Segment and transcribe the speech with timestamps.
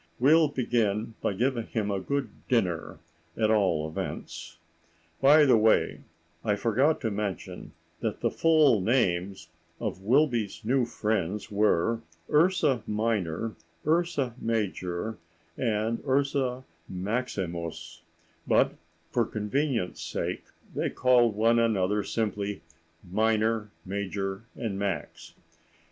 [0.19, 2.97] "We'll begin by giving him a good dinner,
[3.37, 4.57] at all events."
[5.21, 6.01] By the way,
[6.43, 12.01] I forgot to mention that the full names of Wilby's new friends were
[12.33, 13.53] Ursa Minor,
[13.85, 15.19] Ursa Major,
[15.55, 18.01] and Ursa Maximus,
[18.47, 18.73] but
[19.11, 22.63] for convenience' sake they called one another simply
[23.07, 25.35] Minor, Major, and Max.